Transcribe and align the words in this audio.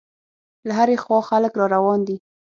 له 0.67 0.71
هرې 0.79 0.97
خوا 1.03 1.19
خلک 1.29 1.51
را 1.59 1.65
روان 1.75 1.99
دي. 2.07 2.17